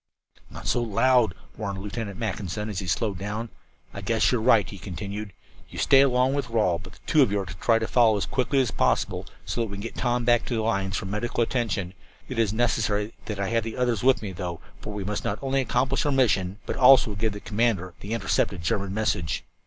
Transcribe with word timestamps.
"Not 0.49 0.65
so 0.65 0.81
loud," 0.81 1.35
warned 1.55 1.77
Lieutenant 1.77 2.17
Mackinson, 2.17 2.69
as 2.69 2.79
he 2.79 2.87
slowed 2.87 3.19
down. 3.19 3.49
"I 3.93 4.01
guess 4.01 4.31
you 4.31 4.39
are 4.39 4.41
right," 4.41 4.67
he 4.67 4.79
continued. 4.79 5.31
"You 5.69 5.77
stay 5.77 6.01
along 6.01 6.33
with 6.33 6.49
Rawle, 6.49 6.79
but 6.79 6.93
the 6.93 6.99
two 7.05 7.21
of 7.21 7.31
you 7.31 7.45
try 7.59 7.77
to 7.77 7.85
follow 7.87 8.17
as 8.17 8.25
quickly 8.25 8.59
as 8.61 8.71
possible, 8.71 9.27
so 9.45 9.61
that 9.61 9.67
we 9.67 9.77
can 9.77 9.81
get 9.83 9.93
Tom 9.93 10.25
back 10.25 10.43
to 10.45 10.55
the 10.55 10.63
lines 10.63 10.97
for 10.97 11.05
medical 11.05 11.43
attention. 11.43 11.93
It 12.27 12.39
is 12.39 12.51
necessary 12.51 13.13
that 13.25 13.39
I 13.39 13.49
have 13.49 13.63
the 13.63 13.77
others 13.77 14.01
with 14.01 14.23
me, 14.23 14.31
though, 14.31 14.59
for 14.81 14.91
we 14.91 15.03
must 15.03 15.23
not 15.23 15.37
only 15.43 15.61
accomplish 15.61 16.03
our 16.03 16.11
mission, 16.11 16.57
but 16.65 16.77
also 16.77 17.13
give 17.13 17.33
the 17.33 17.39
commander 17.39 17.93
that 17.99 18.07
intercepted 18.07 18.63
German 18.63 18.95
message." 18.95 19.43